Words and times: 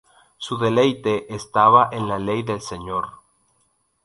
Su 0.37 0.57
deleite 0.57 1.31
estaba 1.35 1.89
en 1.91 2.07
la 2.07 2.17
ley 2.17 2.41
del 2.41 2.59
Señor". 2.59 3.07